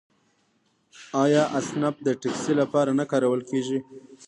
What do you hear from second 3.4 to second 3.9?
کیږي؟